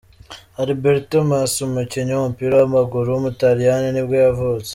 Alberto 0.61 1.17
Massi, 1.29 1.59
umukinnyi 1.67 2.11
w’umupira 2.13 2.53
w’amaguru 2.57 3.07
w’umutaliyani 3.09 3.87
nibwo 3.91 4.15
yavutse. 4.23 4.69